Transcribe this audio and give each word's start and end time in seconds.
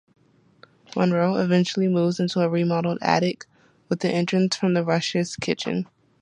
Monroe 0.95 1.35
eventually 1.35 1.87
moves 1.87 2.19
into 2.19 2.39
a 2.39 2.49
remodeled 2.49 2.97
attic, 3.03 3.45
with 3.87 3.99
the 3.99 4.09
entrance 4.09 4.55
from 4.55 4.73
the 4.73 4.83
Rushes' 4.83 5.35
kitchen. 5.35 5.87